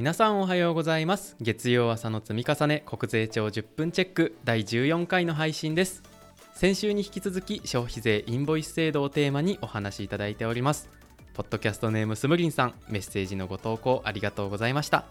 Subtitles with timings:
[0.00, 1.36] 皆さんおはようございます。
[1.42, 6.02] 月曜朝の積み重ね国税庁10分チェック第14回の配信です。
[6.54, 10.88] 先週に引き続き消費税インボイス制度をテーマにお話しいただいております。
[11.34, 15.04] ポッドキャストネームスムリンさんメッセージのご投稿ありがとうございました。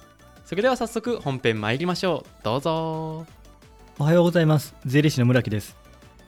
[0.44, 2.44] それでは早速本編参りましょう。
[2.44, 3.28] どうぞ。
[4.00, 4.74] おはようございます。
[4.88, 5.78] 税理士の村木です。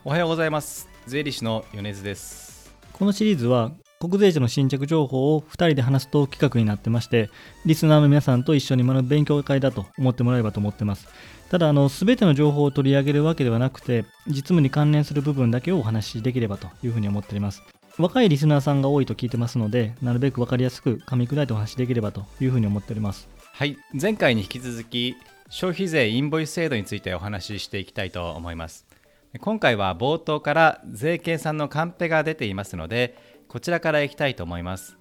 [0.05, 0.87] おはようございます。
[1.07, 2.75] 税理士の米津です。
[2.93, 3.71] このシリーズは
[4.01, 7.29] 国税庁の新着情報を2人で話すと企画になってまして
[7.67, 11.07] リスナーの皆さんと一緒に学ぶ勉強会だと思ってもらえればと思ってます。
[11.51, 17.61] ただあの全ての情報を取り上げるわけではなくて実務に関連する部分だけをお話しできればというふうに思っております。
[17.99, 23.29] 若いリスナーさんが多いと聞いてますのでなるべく分かりやすく噛み砕いてお話しできればというふうに思っております。
[23.53, 23.77] はい。
[23.93, 25.15] 前回に引き続き
[25.49, 28.87] 消費税インボイス制度についてお話ししていきたいと思います。
[29.39, 33.17] 今回は冒頭から税計算のカンペが出ていますので
[33.51, 34.97] こちらからいきたいと思います。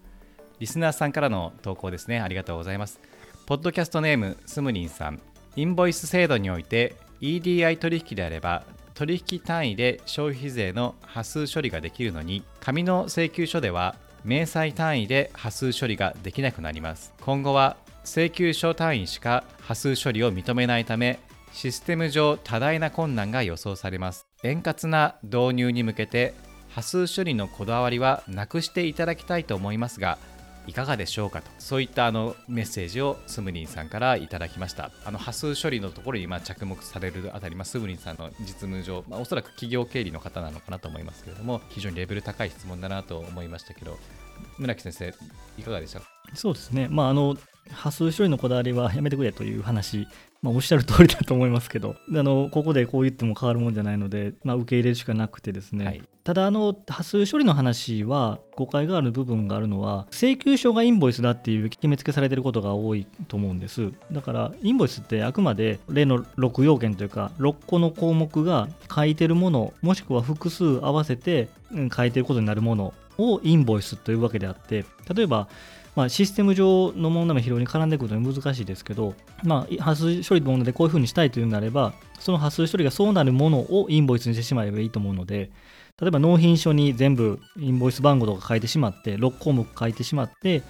[0.59, 2.19] リスナーさんからの投稿ですね。
[2.19, 2.99] ありがとうございます。
[3.47, 5.21] ポッドキャストネームスムリンさん。
[5.55, 17.15] インボイス制度において EDI 取引であれば取引単位で消費税の波数処理ができるのに紙の請求書では明細単位で波数処理ができなくなります。
[17.21, 21.21] 今後は請求書単位しか波数処理を認めないため
[21.53, 24.27] システム上多大な困難が予想されます。
[24.43, 26.35] 円滑な導入に向けて
[26.75, 30.19] 波数処理のこだわりはなくしていただきたいと思いますが
[30.67, 31.51] いかがでしょうかと。
[31.59, 34.93] そういったあのメッセージをスムリンさんからいただきました。
[35.05, 43.99] あの波数処理のところにま着目されるあたり、まあ、スムリンさんの実務上、まあ、おそらく企業経理の方なのかなと思いますけれども非常にレベル高い質問だなと思いましたけど
[44.59, 45.15] 村木先生
[45.59, 46.03] いかがでした
[46.35, 46.87] そうですね。
[46.89, 47.37] まああの
[47.71, 50.07] 波数処理のこだわりはやめてくれという話
[50.43, 71.51] まあ、おっしゃる通りだと思いますけどあのここでこう言っても変わるもんじゃないので、まあ、受け入れるしかなくてですね、はい、ただあの波数処理の話は誤解がある部分があるのは請求書がインボイスだっていう決めつけされてることが多いと思うんですだからインボイスってあくまで例の6要件というか6個の項目が書いてるものもしくは複数合わせて
[71.95, 75.49] 書いてることになるものをインボイスというわけであって例えば
[75.97, 85.51] まあ、システム上の問題も非常に絡んでくるので難しいですけど、まあ、波数処理の問題でこういうふうにしたいというのであれば、その波数処理がそうなるものをインボイスにしてしまえばいいと思うので、
[86.01, 90.63] 例えば納品書に全部インボイス番号とか書いてしまって、6項目書いてしまって、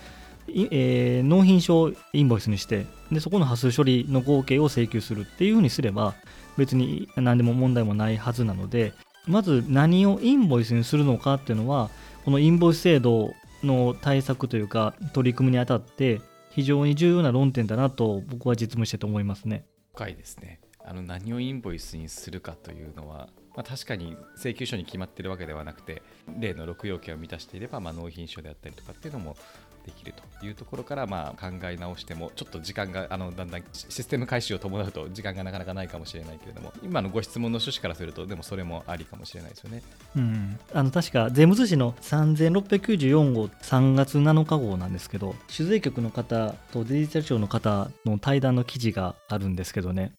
[0.48, 6.14] えー、納品書をインボイスにしてで、そこの波数処理の合計を請求するっていうふうにすれば、
[6.56, 8.92] 別に何でも問題もないはずなので、
[9.26, 11.90] まず何をインボイスにするのかっていうのは、
[12.24, 13.32] このインボイス制度
[13.62, 19.64] の対策というか取り組みにあたって非常に重要な論点だなと僕は実務してと思いますね。
[19.94, 26.02] 深いですねあの何をインボイスにするかというのは、まあ、確かに請求書に決まってるわけではなくて
[26.38, 29.36] 例の6要件を満たしていれば、まあ、納品書であったりとかっていうのも
[29.84, 39.82] できるというところから、まあ、考え直してもちょっと時間があのだんだんシステム開始を伴うと時間がなかなかないかもしれないけれども今のご質問の趣旨からするとでもそれもありかもしれないですよね。
[40.16, 50.12] うん、あの確か税務通信の3694号3月7日号なんですけど酒税局の方とデジタル庁の方の対談の記事があるんですけどね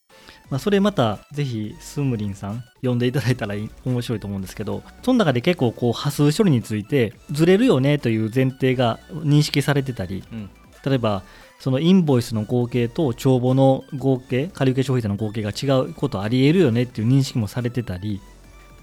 [0.50, 3.56] まあ、それまたぜひスムリンさん読んでいただいたら
[3.86, 10.50] 面白いと思うんですけどその中で結構こう波数処理についてずれるよねという前提が認識されてたり、うん、
[10.86, 11.24] 例えば
[11.62, 18.20] そのインボイスの合計と帳簿の合計借受消費税の合計が違うことありえるよねっていう認識もされてたり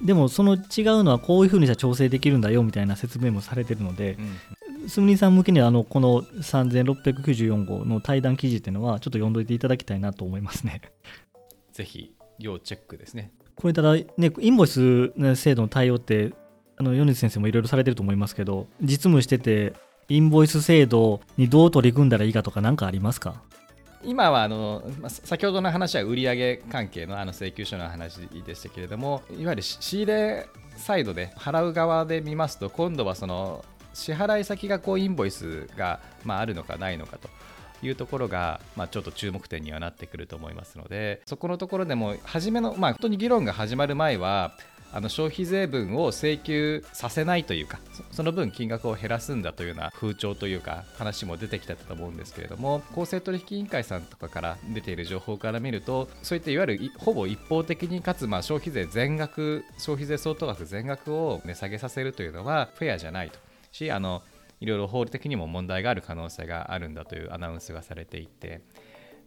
[0.01, 0.61] でもその違う
[1.03, 4.39] のはこういうふうにしたら調整できるんだよみたいな説明もされてるので、うん、
[4.89, 10.81] スムリンさん向けにはあのこの3694号の対談記事っていうのはちょっと読んどいていただきたいなと思いますね。
[11.73, 13.33] ぜひ要チェックですね。
[13.55, 14.07] これただね、
[14.39, 16.33] インボイス制度の対応って、
[16.77, 19.75] あの米津先生もいろいろされてると思いますけど、実務してて、
[20.09, 23.43] インボイス制度にどう取り組んだらいいかとか、何かありますか？
[24.05, 33.65] 今はあの先ほどの話は売上関係のあの請求書の話でしたけれどもいわゆる仕入れサイドで払う側で見ますと今度はその
[33.99, 37.29] 支払い先がこうインボイスが、まあ、あるのかないのかと
[37.83, 44.53] いうところが、まあ、ちょっと注目点にはなってくると思いますのでそこのところでも初めの、まあ、本当に議論が始まる前は
[44.91, 47.79] あの消費税分を請求させないというか
[48.11, 63.48] その分金額を減らすんだというような風潮というか話も出てきたと思うんですけれども公正取引委員会さんとかから出ている情報から見るとそういったいわゆるほぼ一方的にかつまあ消費税全額消費税相当額全額を値下げさせるというのはフェアじゃないと。
[63.79, 64.23] しあの
[64.61, 68.63] いろいろ法律的にも問題がある可能性があるんだというアナウンスがされていて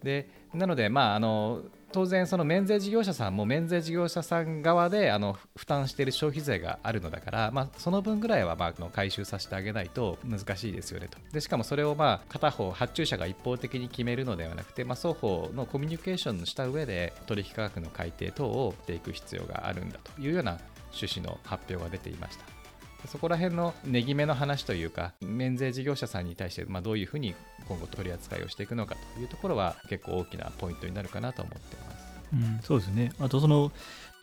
[0.03, 1.61] でなので、まあ、あの
[1.91, 20.59] 当然その免税事業者さんも免税事業者さん側であの負担している消費税があるのだから、まあ、その分ぐらいはまあの回収させてあげないと難しいですよねとでしかもそれをまあ片方発注者が一方的に決めるのではなくて、まあ、双方のコミュニケーションした上で取引価格の改定等をしていく必要があるんだというような
[20.91, 22.60] 趣旨の発表が出ていました。
[23.07, 27.35] そこら辺の値決めの話というか免税事業者さんに対して、まあ、どういうふうに
[27.67, 32.01] 今後取り扱いをしていくのかというところは結構大きなポイントになるかなと思っています。
[32.33, 33.11] うん、そうですね。
[33.19, 33.71] あとその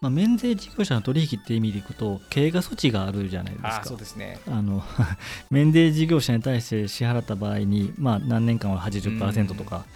[0.00, 3.82] まあ、免税事業者の取引って意味でいくと経過措置があるじゃないですか。
[3.84, 4.38] そうですね。
[4.46, 4.84] あの
[5.50, 9.86] 免税事業者に対して支払った場合に、まあ、何年間は80%とか、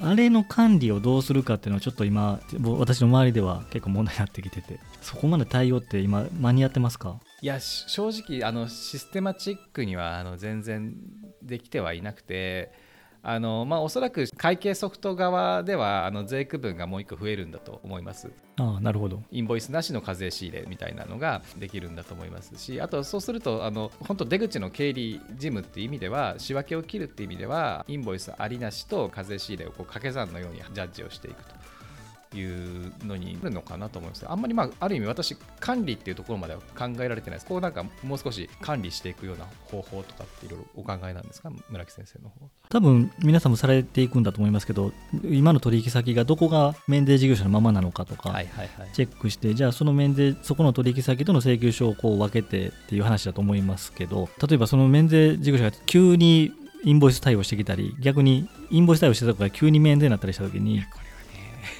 [0.00, 4.78] あれの管理をどうするかっていうのはちょっと今私の周りでは結構問題になってきてて。
[5.00, 7.20] そこまで対応って今間に合ってますか？
[7.46, 10.96] いや正直あのシステマチックにはあの全然
[11.44, 12.72] できてはいなくて
[13.22, 18.30] あのまあ、おそらく会計ソフト側ではあの税区分がもう1個増えるんだと思います。
[18.56, 31.55] あなるほどインボイスなしの課税仕入れみたいなのができるんだと思いますし、あとそうすると、あの本当、出口の経理事務っていう意味では、仕分けを切るっていう意味では、インボイスありなしと課税仕入れをこう掛け算のようにジャッジをしていくと。
[32.34, 37.46] いうのになるのかなと思いますあんまりまあある意味私管理っていうところまでは考えられてないです。
[37.46, 41.50] こうなんかもう少し管理していくような方法とかっていろいろお考えなんですか？
[41.70, 42.34] 村木先生の方
[42.68, 44.92] 多分皆さんもされていくんだと思いますけど
[45.24, 48.34] 今の取引先がどこが免税事業者のままなのかとか
[48.92, 56.52] チェックしてじゃあその免税そこの取引先との請求書をこう分けてっていう話だと思いますけど例えばその免税事業者が急に
[56.84, 60.82] インボイス対応してきたり逆にインボイス対応してたとか急に免税になったりした時に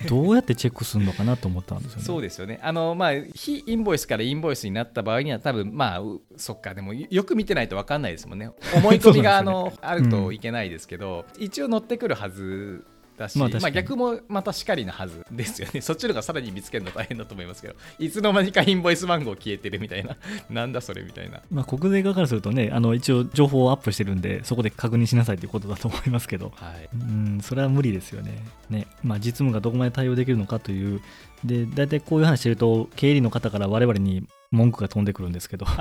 [0.08, 2.04] どうやってチェックするのかなと思ったんですよね。
[2.04, 2.58] そうですよね。
[2.62, 6.00] あのまあ非インボイスからインボイスになった場合には多分まあ
[6.37, 8.50] そっかでもよく見てないと分かんないですもんね。
[8.75, 12.84] 思い込みがあの、 ね、あるといけないですけど、うん、一応乗ってくるはず
[13.16, 15.80] だし、まあ、まあ、逆もまたしかりなはずですよね。
[15.82, 20.16] そっちの方がさらに見つけるの大変だと思いますけど、いつの間にかインボイス番号消えてるみたいな、
[20.50, 21.40] なんだそれみたいな。
[21.50, 28.44] まあ、国税側からするとね、あの一応情報をアップしてるんで、そこで確認しなさいということだと思いますけど、はい、うんそれは無理ですよね。
[28.70, 31.00] ねまあ、実務がどこまで対応できるのかという、
[31.44, 35.66] で大体こういう話してると、経理の方から我々に文句が飛んでくるんですけど。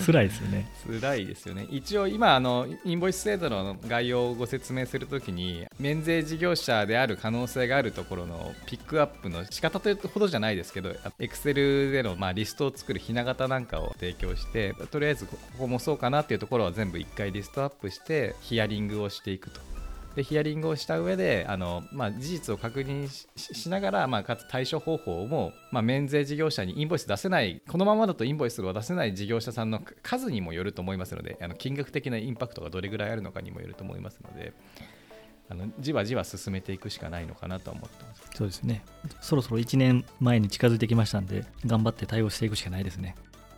[0.00, 0.68] 辛いですよね。
[1.00, 1.66] 辛いですよね。
[1.70, 19.73] 一応今あのインボイス制度の概要をご説明するときに免税事業者である可能性があるところのピックアップの仕方というほどじゃないですけど Excel でのまあリストを作るひな形なんかを提供してとりあえずここもそうかなっていうところは全部1回リストアップしてヒアリングをしていくと。
[20.14, 34.52] でヒアリングをした上であの、まあ、事実を確認しながら、まあ、かつ対処方法も、まあ、免税事業者にインボイス出せないこのままだとインボイスを出せない事業者さんの数にもよると思いますのであの金額的なインパクトがどれぐらいあるのかにもよると思いますので。
[35.46, 38.82] あのじわじわ進めていくしかないのかなと思ってますそうですね
[39.20, 43.14] そろそろ1年前に近づいてきましたんで頑張って対応していくしかないですね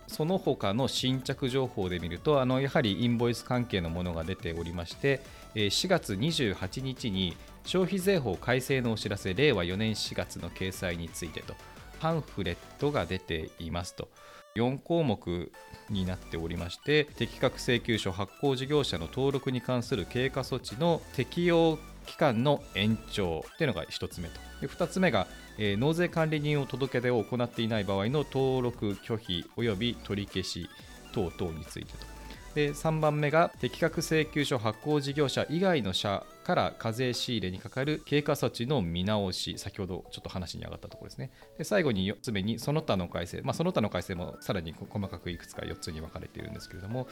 [0.07, 5.21] その他の新着情報で見るとあのやはりインボイス関係のものが出ておりまして
[5.55, 7.35] 4月28日に
[7.65, 11.53] 消費税法改正のお知らせ令和4年4月の掲載についてと
[11.99, 14.09] パンフレットが出ていますと。
[14.55, 15.51] 4項目
[15.89, 21.77] になっておりまして適格請求書発行事業者の登録に関する経過措置の適用
[22.07, 24.39] 期間の延長というのが1つ目と。
[24.61, 25.27] で2つ目が、
[25.59, 30.69] えー、納税管理人を届け出を行っていない場合の登録拒否及び取り消し
[31.13, 32.16] 等々についてと。
[32.57, 39.59] で3番目が適格請求書発行事業者以外の社から課税仕入れにかかる経過措置の見直し。
[39.59, 41.29] 先ほどちょっと話に上がったところですね。
[41.59, 47.07] で最後に4つ目にその他の改正、まあ、その他の改正もさらに細かくいくつか4つに分かれているんですけれども。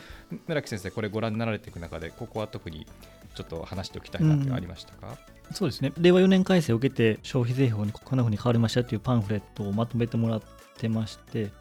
[0.48, 2.88] 村木先生これご覧になられていく中でここは特に
[3.36, 5.16] ちょっと話しておきたいなってありましたか、
[5.50, 5.94] うん、そうですね。
[6.00, 10.42] 令和4年改正を受けて消費税法にこんなふうに変わりましたというパンフレットをまとめてもらっ
[10.76, 11.52] てまして。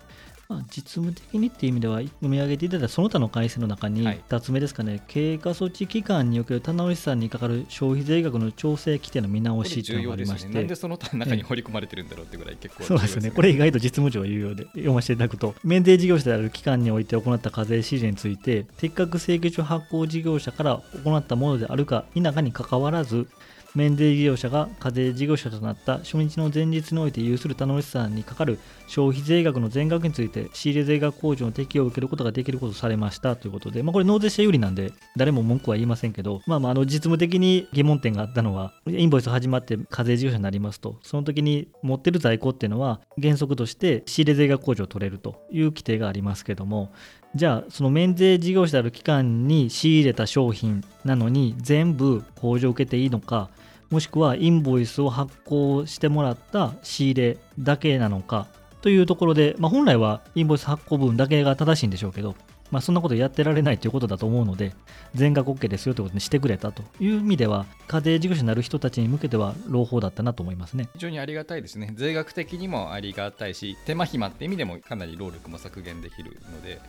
[0.48, 13.30] まあ、実務的にっていう意味では読み上げていただいたその他の改正の中に2つ目ですかね、はい、経過措置期間における棚卸さんにかかる消費税額の調整規定の見直しというのがありまして、ね、なんでその他の中に掘り込まれてるんだろうってぐらい結構、そうですね。
[13.30, 15.54] これ意外と実務上有用で読ませていただくと。
[15.64, 23.26] 免税事業者である期間において行った課税指示について適格請求書発行事業者から行ったものであるか否かにかかわらず
[23.75, 46.93] 免税事業者が課税事業者となった初日の前日において有する頼もしさにかかる消費税額の全額について仕入れ税額控除の適用を受けることができることとされましたということで、まあ、これ納税者有利なんで誰も文句は言いませんけど、まあ、まああの実務的に疑問点があったのはインボイス始まって課税事業者になりますとその時に持ってる在庫っていうのは原則として仕入れ税額控除を取れるという規定がありますけども
[47.35, 53.50] じゃあその免税事業者である期間に仕入れた商品なのに全部控除を受けていいのか
[53.94, 58.48] もしくはインボイスを発行してもらった仕入れだけなのか
[58.82, 62.34] というところで、まあ、本来はインボイス発行分だけが正しいんでしょうけど、
[62.72, 64.74] まあ、そんなことやってられないということだと思うので、
[65.14, 76.80] 全額 OK ですよということにしてくれたという意味では、家庭事業者になる人たちに向けては朗報だったなと思いますね非常にありがたいですね、税額的にもありがたいし、手間暇って意味でもかなり労力も削減できるので、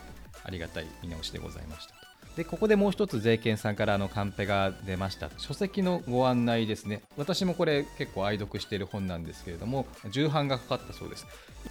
[0.43, 2.04] ありがたい見直しでございました。
[2.35, 5.29] でここでもう一つ税券さんからのカンペが出ました。
[5.37, 7.01] 書籍のご案内ですね。
[7.15, 11.25] 私もこれ結構愛読している本なんですけれども重版がかかったそうです。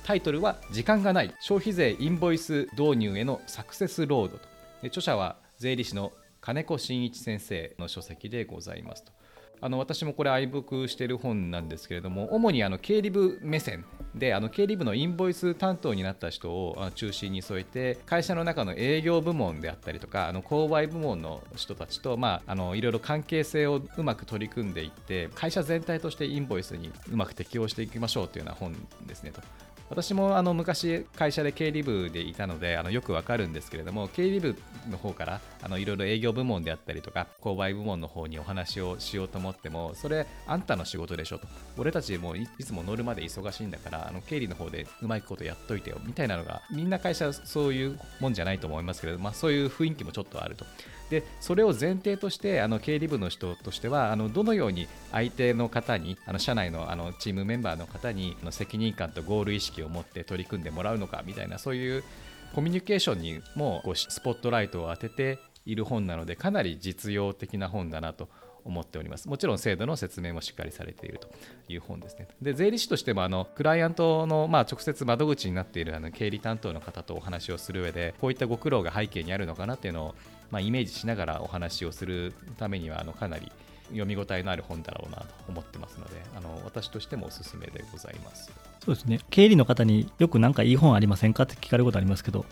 [0.04, 1.34] タイトルは時間がない。
[1.40, 4.48] 消費税インボイス導入へのサクセスロードと。
[4.80, 9.12] で著者は税理士の金子真一先生の書籍でございますと。
[9.60, 28.74] あの私もこれ愛読している本なんですけれども主にあの経理部目線であの経理部のインボイス担当になった人を中心に添えて会社の中の営業部門であったりとかあの購買部門の人たちと、まあ、あのいろいろ関係性をうまく取り組んでいって会社全体としてインボイスにうまく適応していきましょうというような本
[29.06, 29.40] ですねと。
[29.90, 34.56] 私もあの昔会社で経理部でいたのであのよくわかるんですけれども経理部
[34.90, 41.46] の方からあのいろいろ営業部門であったりとか購買部門の方にお話をしようと思ってもそれあんたの仕事でしょと。
[41.76, 50.64] 俺たちもいつも乗るまで忙しいんだからあの経理の方でうまいことやっといてよみたいなのがみんな会社そういうもんじゃないと思いますけれど、まあ、そういう雰囲気もちょっとあると。
[51.10, 62.04] でそれを前提としてあの経理部の人としてはあのどのように相手の方にあの社内のあのチームメンバーの方にあの責任感とゴール意識を持って取り組んでもらうのかみたいなそういう
[62.54, 68.28] コミュニケーションにもこうスポットライトを当てている本なのでかなり実用的な本だなと
[68.64, 69.28] 思っております。
[69.28, 71.28] もちろん制度の説明もしっかりされていると
[71.68, 72.28] いう本ですね。
[72.40, 80.14] で、税理士としてもあのクライアントのまあ直接窓口になっているあの経理担当の方とお話をする上で、こういったご苦労が背景にあるのかなっていうのを
[80.54, 83.50] まあ、イメージしながらお話をするためにはあのかなり
[83.88, 88.52] 読み応えのある本だろうなと思ってますのであの私としてもおすすめでございます。
[88.84, 89.18] そうですね。
[89.30, 92.46] 経理の方によく何かいい本ありませんかって聞かれることありますけど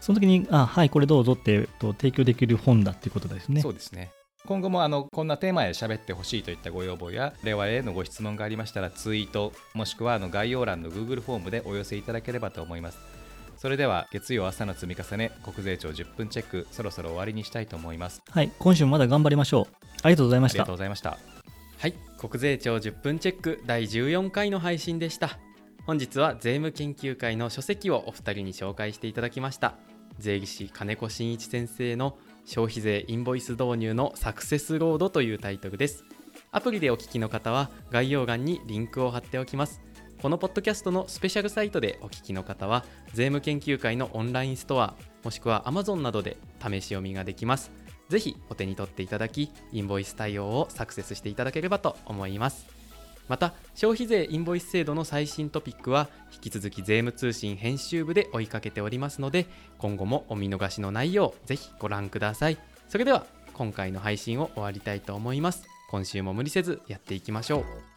[0.00, 3.60] その時にあはいこれどうぞってと提供できる本だっていうことですね。
[3.60, 4.10] そうですね。
[4.46, 12.98] 今後もあのこんなテーマで喋ってほしいといったご要望や令和へのご質問がありましたらツイートもしくはあの概要欄の Google フォームでお寄せいただければと思います
[13.64, 18.20] それでは月曜朝の積み重ね国税庁10分チェックそろそろ終わりにしたいと思います。
[18.28, 19.74] はい今週もまだ頑張りましょう。
[20.02, 20.56] ありがとうございました。
[20.56, 21.16] ありがとうございました。
[21.78, 25.38] はい国税庁10分チェック第14回の配信でした。
[25.86, 29.76] 本日は税務研究会の書籍をお二人に紹介していただきました。
[30.18, 36.04] 税理士金子真一先生の消費税インボイス導入のサクセスロードというタイトルです。
[36.52, 39.80] アプリでお聞きの方は概要欄にリンクを貼っておきます
[40.24, 47.70] このポッドキャストのスペシャルサイトでお聞きの方は税務研究会のオンラインストアもしくは Amazon などで試し読みができます。
[48.08, 52.64] ぜひお手に取っていただきインボイス対応をサクセスしていただければと思います。
[53.28, 59.44] また消費税インボイス制度の最新トピックは引き続き税務通信編集部で追いかけておりますので
[59.76, 62.56] 今後もお見逃しのないようぜひご覧ください。
[62.88, 65.66] それでは今回の配信を終わりたいと思います。
[65.90, 67.93] 今週も無理せずやっていきましょう。